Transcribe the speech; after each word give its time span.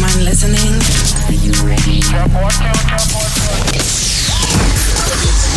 mind 0.00 0.24
listening. 0.24 0.80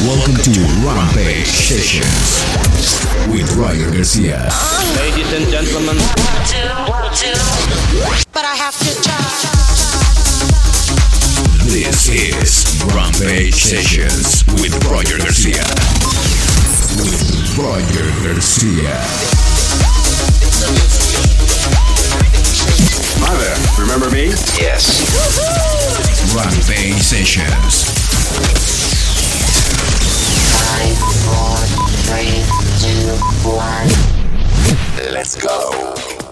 Welcome 0.04 0.35
to 0.35 0.51
Rampage 0.83 1.48
Sessions 1.48 2.43
with 3.32 3.56
Roger 3.56 3.90
Garcia. 3.92 4.50
Ladies 5.00 5.32
and 5.32 5.48
gentlemen. 5.50 5.98
But 8.34 8.43
I 8.43 8.55
have 8.55 8.77
to 8.79 8.91
try. 9.02 9.24
This 11.71 12.10
is 12.10 12.84
Rampage 12.94 13.64
Sessions 13.64 14.44
with 14.62 14.75
Roger 14.91 15.18
Garcia. 15.20 15.64
With 17.00 17.57
Roger 17.57 18.12
Garcia. 18.28 19.00
Hi 22.66 23.36
there. 23.38 23.57
Remember 23.79 24.09
me? 24.09 24.27
Yes. 24.59 25.04
Rampage 26.36 27.01
Sessions. 27.01 27.83
Five, 30.54 30.97
four, 31.25 31.57
three, 32.07 32.43
two, 32.79 33.17
one. 33.49 33.89
Let's 35.13 35.35
go. 35.35 36.22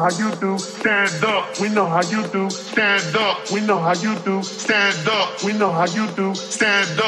How 0.00 0.10
you 0.18 0.34
do. 0.36 0.58
Stand 0.58 1.24
up. 1.24 1.60
We 1.60 1.68
know 1.68 1.86
how 1.86 2.02
you 2.02 2.26
do. 2.28 2.48
Stand 2.48 3.14
up. 3.16 3.50
We 3.50 3.60
know 3.60 3.78
how 3.78 3.92
you 3.92 4.14
do. 4.20 4.42
Stand 4.42 5.06
up. 5.08 5.42
We 5.44 5.52
know 5.52 5.70
how 5.70 5.86
you 5.86 6.06
do. 6.12 6.34
Stand 6.34 6.98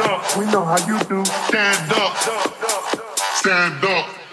Up. 0.00 0.36
We 0.36 0.44
know 0.46 0.64
how 0.64 0.78
you 0.86 0.98
do. 1.04 1.24
Stand 1.24 1.92
up. 1.92 2.16
Stand 3.34 3.84
up. 3.84 4.27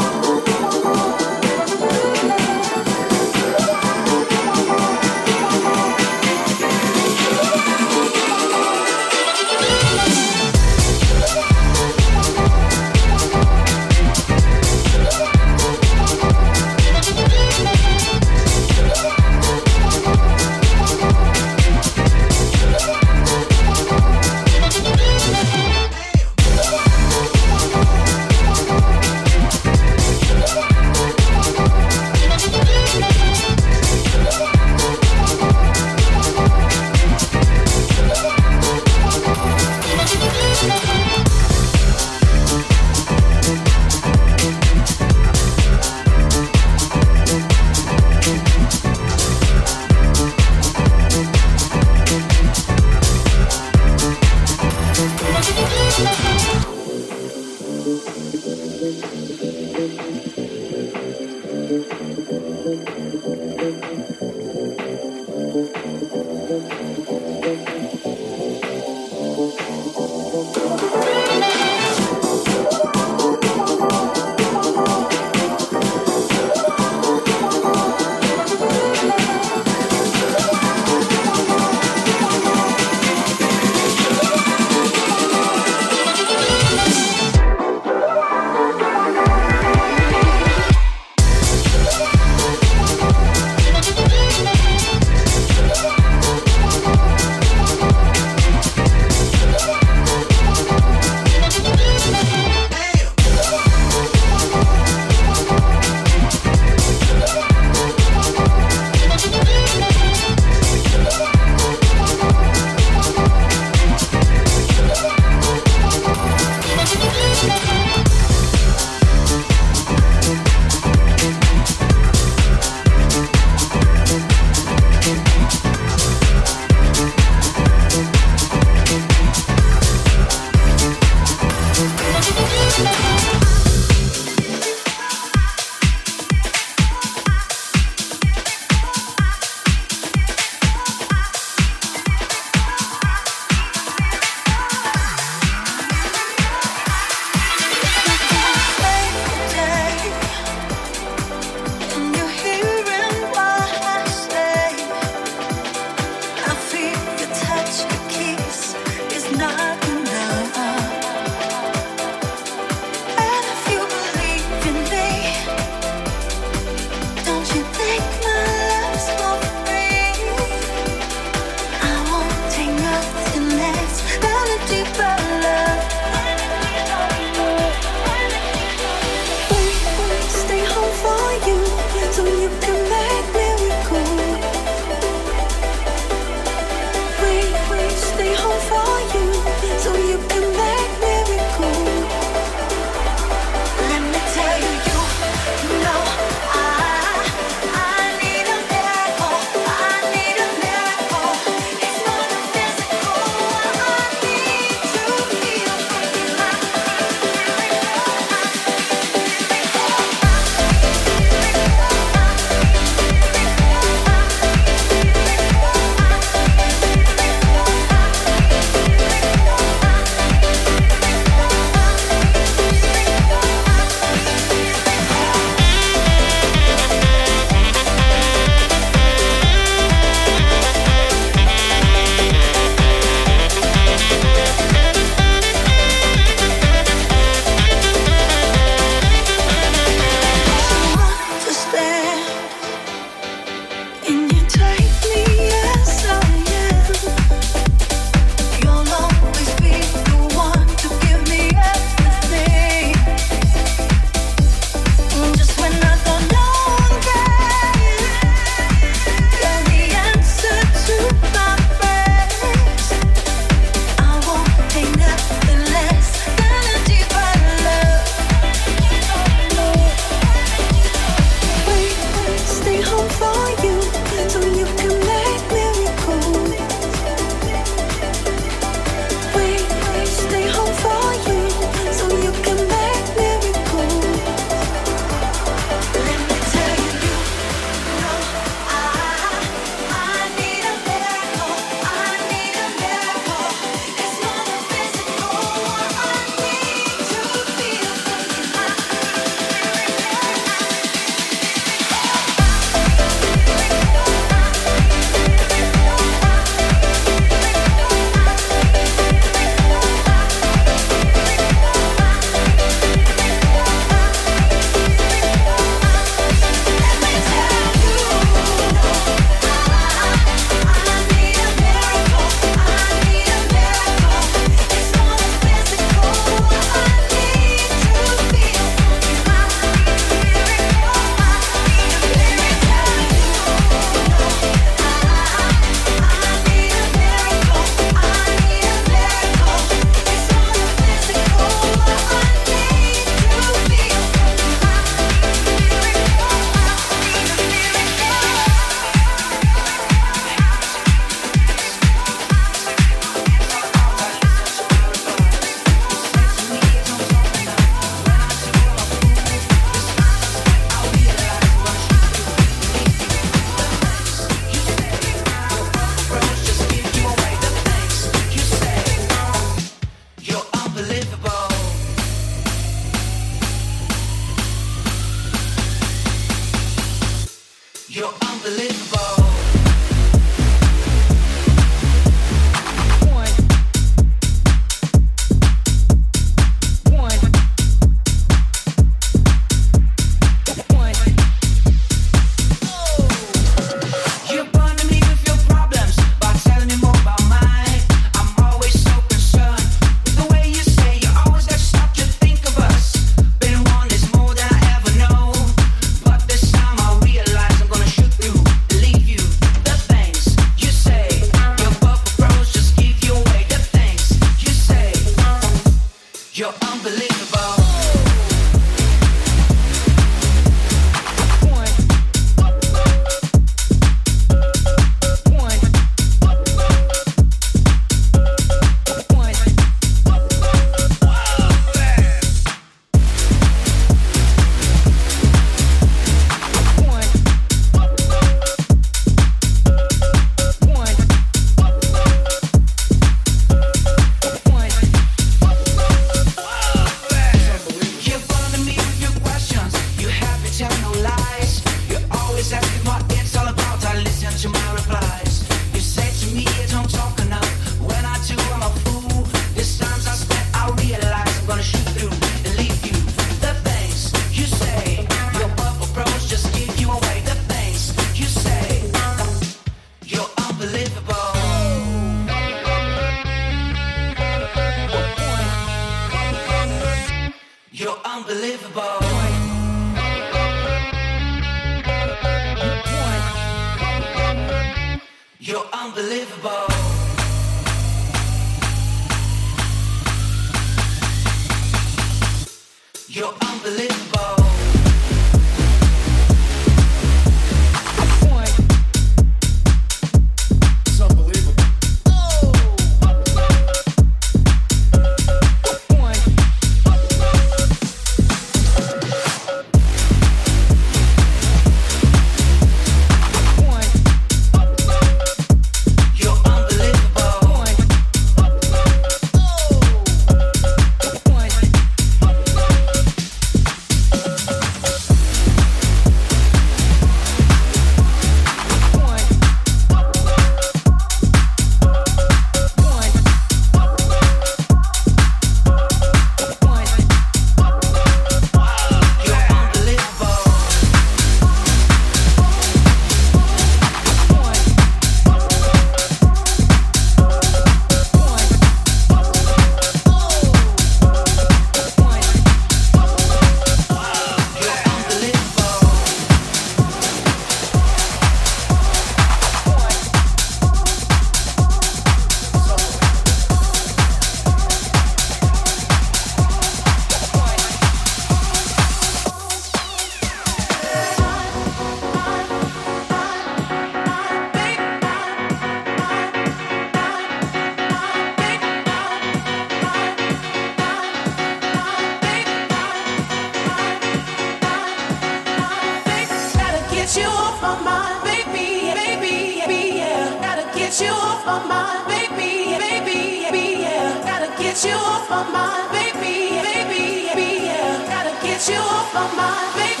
get 594.71 594.85
you 594.85 594.95
off 594.95 595.29
my 595.29 595.43
mind, 595.51 595.91
baby, 595.91 596.61
baby, 596.61 597.27
baby, 597.27 597.65
yeah. 597.65 598.07
Gotta 598.07 598.31
get 598.41 598.69
you 598.69 598.77
off 598.77 599.13
my 599.13 599.27
mind, 599.35 599.75
baby. 599.75 600.00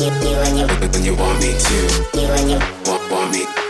you, 0.00 0.12
you, 0.22 0.36
you, 0.58 0.66
when 0.66 1.04
you 1.04 1.14
want 1.16 1.40
me 1.40 1.58
to. 1.58 1.74
You, 2.14 2.28
when 2.28 2.48
you. 2.50 2.58
Want, 2.86 3.10
want 3.10 3.32
me. 3.32 3.67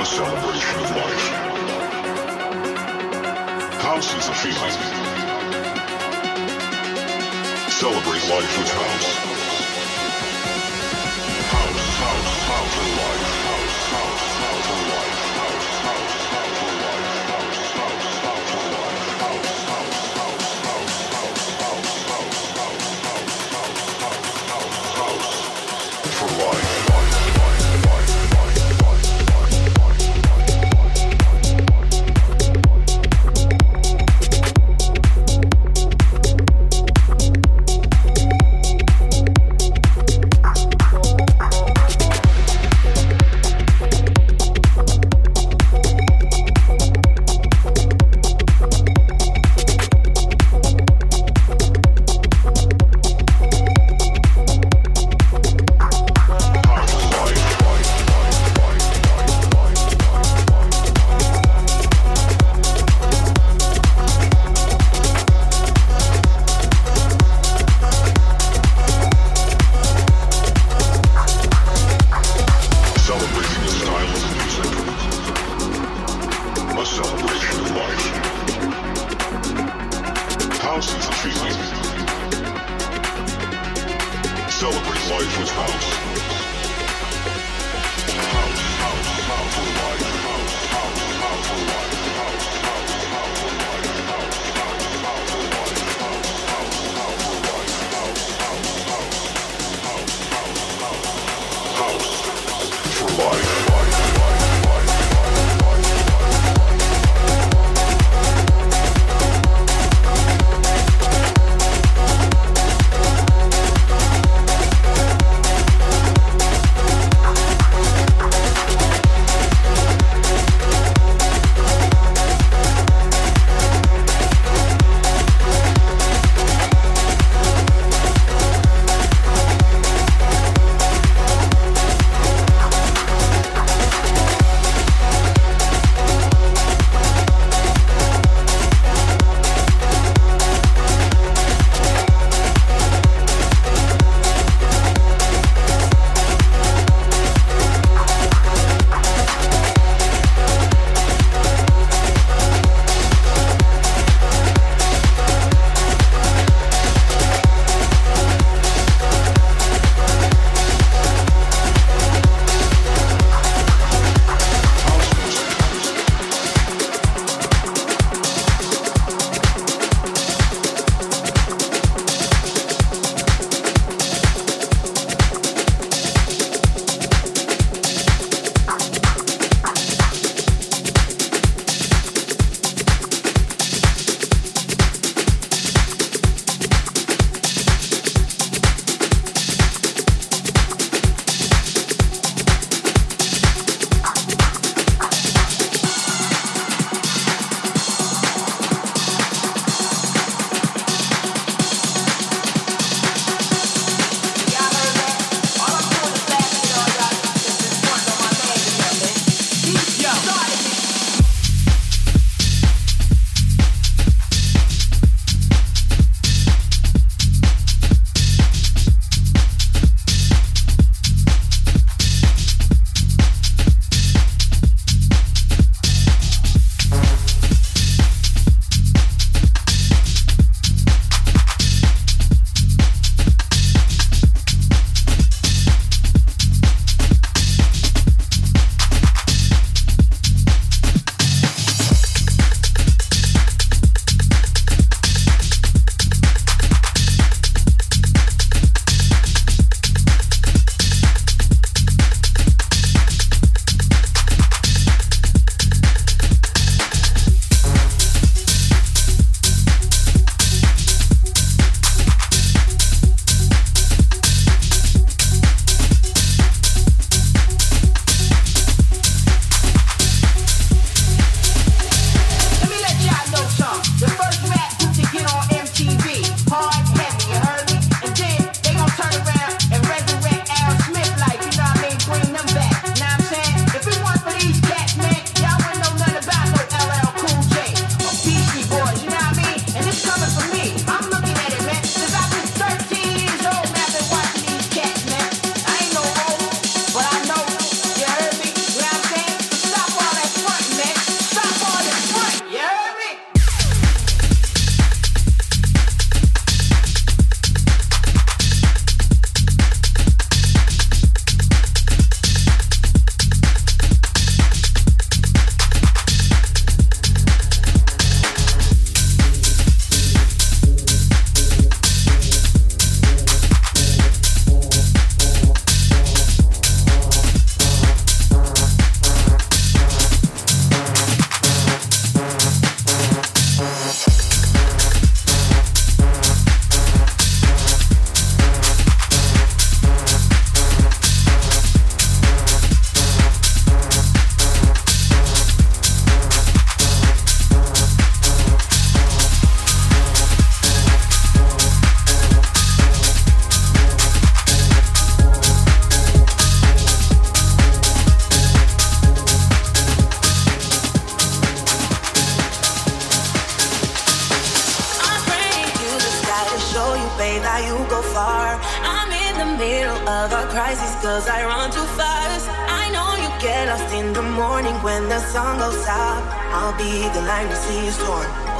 a 0.00 0.06
celebration 0.06 0.80
of 0.80 0.90
life. 0.96 1.26
House 3.82 4.14
is 4.16 4.28
a 4.28 4.34
feeling. 4.34 4.76
Celebrate 7.68 8.24
life 8.30 8.58
with 8.58 8.70
house. 8.70 9.29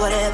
whatever. 0.00 0.29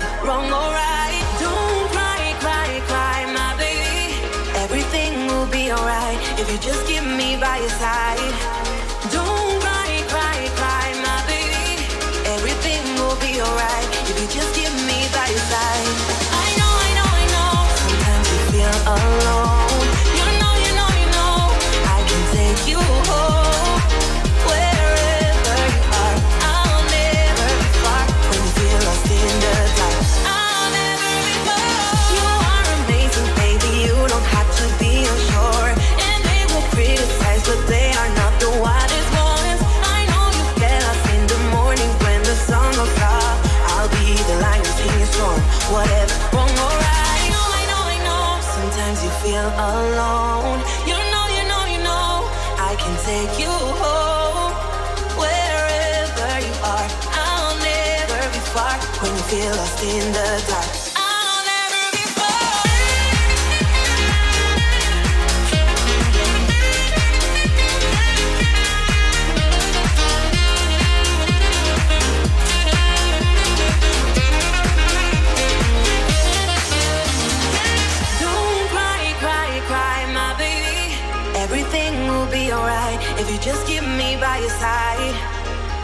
by 84.36 84.48
your. 84.48 85.14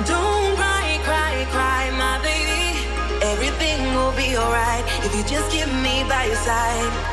Don't 0.05 0.57
cry, 0.57 1.00
cry, 1.05 1.46
cry, 1.50 1.90
my 1.96 2.18
baby. 2.22 2.76
Everything 3.24 3.94
will 3.94 4.12
be 4.12 4.36
alright 4.36 4.84
if 5.05 5.14
you 5.16 5.22
just 5.24 5.50
keep 5.50 5.68
me 5.68 6.05
by 6.09 6.26
your 6.26 6.36
side. 6.36 7.11